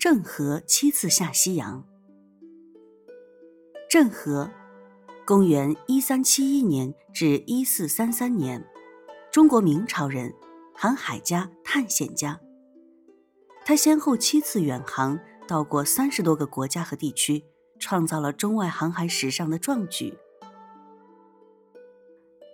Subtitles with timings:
[0.00, 1.84] 郑和七次下西洋。
[3.90, 4.50] 郑和，
[5.26, 8.66] 公元一三七一年至一四三三年，
[9.30, 10.32] 中国明朝人，
[10.74, 12.40] 航海家、探险家。
[13.62, 17.44] 他先后七次远航，到过三十多个国家和地区，
[17.78, 20.16] 创造了中外航海史上的壮举。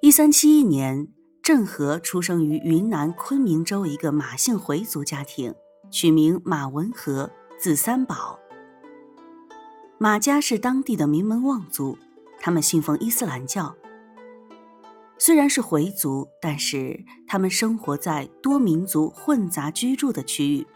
[0.00, 1.08] 一三七一年，
[1.42, 5.52] 郑和出生于云南昆明州一个马姓回族家庭。
[5.92, 8.40] 取名马文和，字三宝。
[9.98, 11.98] 马家是当地的名门望族，
[12.40, 13.76] 他们信奉伊斯兰教。
[15.18, 20.66] 虽然是回族，但是他们生活在多民族混杂居住的区域，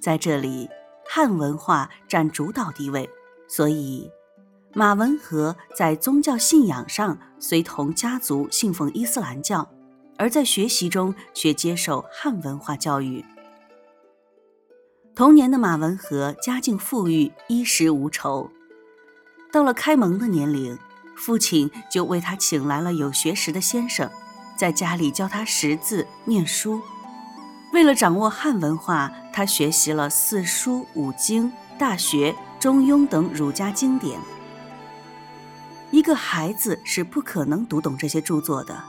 [0.00, 0.68] 在这里
[1.06, 3.08] 汉文化占主导地位，
[3.46, 4.10] 所以
[4.72, 9.70] 马文和在宗教信仰上随同家族信奉伊斯兰教。
[10.22, 13.24] 而在学习中却接受汉文化教育。
[15.16, 18.48] 童年的马文和家境富裕，衣食无愁。
[19.50, 20.78] 到了开蒙的年龄，
[21.16, 24.08] 父亲就为他请来了有学识的先生，
[24.56, 26.80] 在家里教他识字念书。
[27.72, 34.20] 为了掌握汉文化，他学习了四书五经、大学、中庸等儒家经典。
[35.90, 38.84] 一个孩子是不可能读懂这些著作的。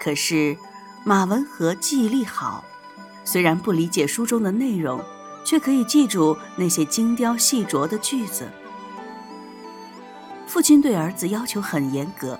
[0.00, 0.58] 可是，
[1.04, 2.64] 马文和记忆力好，
[3.24, 5.02] 虽然不理解书中的内容，
[5.44, 8.48] 却可以记住那些精雕细琢的句子。
[10.46, 12.38] 父亲对儿子要求很严格，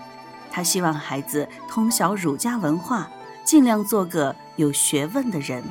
[0.50, 3.10] 他希望孩子通晓儒家文化，
[3.44, 5.64] 尽量做个有学问的人。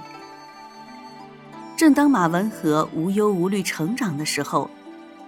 [1.78, 4.70] 正当马文和无忧无虑成长的时候，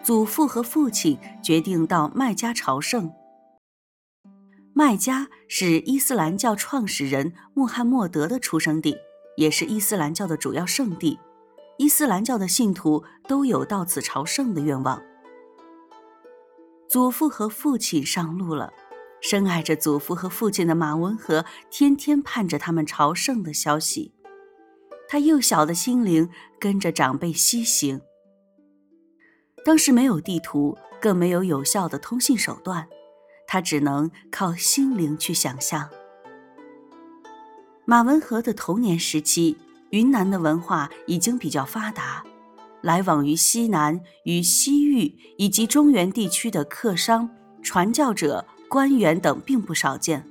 [0.04, 3.10] 祖父和父亲决定到麦加朝圣。
[4.76, 8.98] 麦加是伊斯兰教创始人穆罕默德的出生地，
[9.38, 11.20] 也是伊斯兰教的主要圣地。
[11.78, 15.00] 伊斯兰教的信徒都有到此朝圣的愿望。
[16.90, 18.74] 祖父和父亲上路了，
[19.22, 24.16] 深爱着祖父和父亲的马文和天天盼着他们朝圣的消息。
[25.08, 26.28] 他幼小的心灵
[26.60, 28.02] 跟着长辈西行。
[29.64, 32.88] 当时没有地图，更没有有效的通信手段。
[33.54, 35.88] 他只能靠心灵去想象。
[37.86, 39.56] 马文和的童年时期，
[39.92, 42.24] 云南的文化已经比较发达，
[42.82, 47.30] 来往于西南与西域以及中原地区的客商、
[47.62, 50.28] 传教者、官员等并不少见。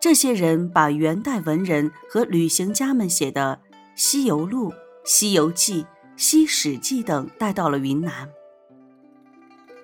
[0.00, 3.58] 这些人把元代文人和旅行家们写的
[3.96, 4.70] 《西游录》
[5.04, 5.82] 《西游记》
[6.16, 8.30] 《西史记》等带到了云南。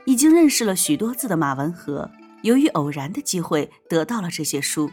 [0.07, 2.11] 已经认识了许多字的马文和，
[2.43, 4.91] 由于偶然的机会得到了这些书。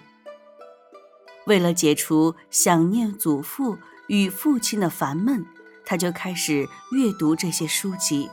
[1.48, 3.78] 为了解除想念祖父
[4.08, 5.46] 与父亲的烦闷，
[5.86, 8.30] 他就开始阅读这些书籍。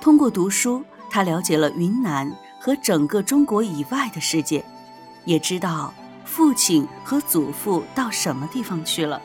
[0.00, 4.64] 通过读书，他了解了云南和整个中国以外的世界，
[5.24, 5.94] 也知道
[6.24, 9.22] 父亲和祖父到什么地方去了。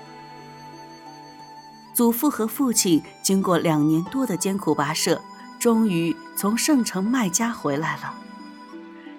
[1.93, 5.21] 祖父和父亲经过两年多的艰苦跋涉。
[5.61, 8.11] 终于从圣城麦加回来了，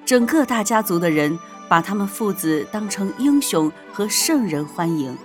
[0.04, 1.38] 整个大家族的人
[1.68, 5.16] 把他们父子当成英雄和圣人欢迎，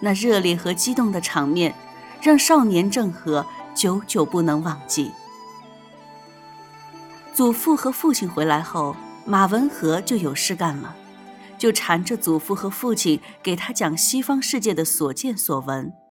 [0.00, 1.74] 那热烈和激动的场面，
[2.22, 3.44] 让少年郑和
[3.74, 5.10] 久久不能忘记。
[7.34, 10.96] 祖父和父亲回来后，马文和就有事干了，
[11.58, 15.92] 就缠着祖父和父亲给他讲西方世界的所见所闻。